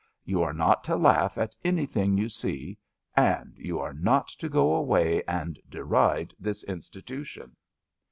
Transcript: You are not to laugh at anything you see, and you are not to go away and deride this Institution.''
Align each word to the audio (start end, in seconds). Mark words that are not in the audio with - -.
You 0.25 0.41
are 0.41 0.51
not 0.51 0.83
to 0.85 0.95
laugh 0.95 1.37
at 1.37 1.55
anything 1.63 2.17
you 2.17 2.27
see, 2.27 2.79
and 3.15 3.55
you 3.55 3.77
are 3.77 3.93
not 3.93 4.29
to 4.29 4.49
go 4.49 4.73
away 4.73 5.21
and 5.25 5.59
deride 5.69 6.33
this 6.39 6.63
Institution.'' 6.63 7.55